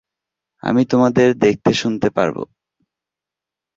আমি 0.63 0.81
তোমাদের 0.85 1.29
দেখতে 1.37 1.71
শুনতে 1.73 2.07
পারব। 2.09 2.37